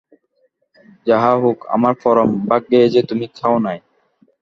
[1.07, 3.79] যাহা হউক, আমার পরম ভাগ্য এই যে তুমি খাও নাই।